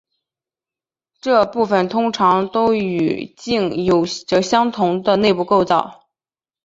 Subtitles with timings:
[1.19, 6.07] 这部分通常都与茎有着相同的内部构造。